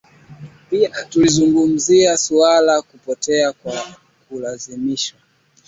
[0.69, 3.85] Pia tulizungumzia suala la kupotea kwa
[4.29, 5.19] kulazimishwa